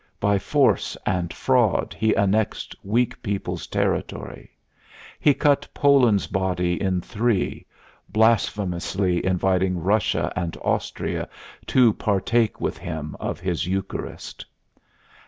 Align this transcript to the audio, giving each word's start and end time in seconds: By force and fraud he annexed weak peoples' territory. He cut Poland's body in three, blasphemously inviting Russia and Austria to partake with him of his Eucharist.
By 0.19 0.39
force 0.39 0.97
and 1.05 1.31
fraud 1.31 1.95
he 1.95 2.15
annexed 2.15 2.75
weak 2.83 3.21
peoples' 3.21 3.67
territory. 3.67 4.49
He 5.19 5.35
cut 5.35 5.67
Poland's 5.75 6.25
body 6.25 6.81
in 6.81 7.01
three, 7.01 7.67
blasphemously 8.09 9.23
inviting 9.23 9.77
Russia 9.79 10.33
and 10.35 10.57
Austria 10.63 11.29
to 11.67 11.93
partake 11.93 12.59
with 12.59 12.79
him 12.79 13.15
of 13.19 13.39
his 13.39 13.67
Eucharist. 13.67 14.43